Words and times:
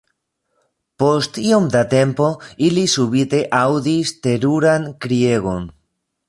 Post 1.01 1.35
iom 1.41 1.67
da 1.75 1.83
tempo 1.91 2.29
ili 2.69 2.85
subite 2.95 3.43
aŭdis 3.59 4.15
teruran 4.25 4.89
kriegon. 5.07 5.71